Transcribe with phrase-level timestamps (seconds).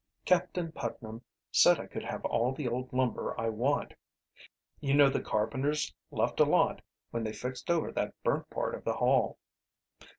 [0.25, 1.21] "Captain Putnam
[1.51, 3.93] said I could have all the old lumber I want.
[4.79, 6.81] You know the carpenters left a lot
[7.11, 9.37] when they fixed over that burnt part of the Hall."